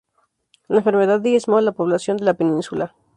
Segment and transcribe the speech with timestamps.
[0.67, 2.95] La enfermedad diezmó la población de la península.